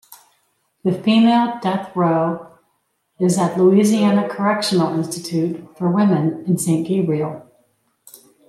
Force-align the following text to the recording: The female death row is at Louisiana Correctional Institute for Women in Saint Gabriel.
The 0.83 0.93
female 0.93 1.59
death 1.61 1.95
row 1.95 2.57
is 3.19 3.37
at 3.37 3.55
Louisiana 3.55 4.27
Correctional 4.27 4.97
Institute 4.97 5.63
for 5.77 5.91
Women 5.91 6.43
in 6.47 6.57
Saint 6.57 6.87
Gabriel. 6.87 7.43